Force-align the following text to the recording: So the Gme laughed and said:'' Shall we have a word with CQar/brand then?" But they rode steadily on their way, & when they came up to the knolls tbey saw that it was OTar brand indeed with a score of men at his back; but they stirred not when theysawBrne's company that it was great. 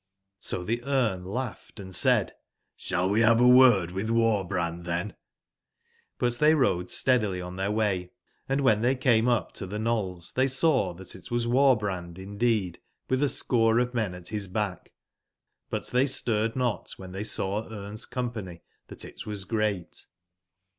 So 0.39 0.63
the 0.63 0.79
Gme 0.83 1.23
laughed 1.27 1.79
and 1.79 1.93
said:'' 1.93 2.33
Shall 2.75 3.07
we 3.07 3.21
have 3.21 3.39
a 3.39 3.47
word 3.47 3.91
with 3.91 4.09
CQar/brand 4.09 4.83
then?" 4.85 5.15
But 6.17 6.39
they 6.39 6.55
rode 6.55 6.89
steadily 6.89 7.39
on 7.39 7.55
their 7.55 7.69
way, 7.69 8.09
& 8.33 8.47
when 8.47 8.81
they 8.81 8.95
came 8.95 9.27
up 9.27 9.51
to 9.53 9.67
the 9.67 9.77
knolls 9.77 10.33
tbey 10.33 10.49
saw 10.49 10.95
that 10.95 11.13
it 11.13 11.29
was 11.29 11.45
OTar 11.45 11.77
brand 11.79 12.17
indeed 12.17 12.79
with 13.11 13.21
a 13.21 13.29
score 13.29 13.77
of 13.77 13.93
men 13.93 14.15
at 14.15 14.29
his 14.29 14.47
back; 14.47 14.91
but 15.69 15.85
they 15.89 16.07
stirred 16.07 16.55
not 16.55 16.93
when 16.97 17.11
theysawBrne's 17.13 18.07
company 18.07 18.63
that 18.87 19.05
it 19.05 19.27
was 19.27 19.43
great. 19.43 20.07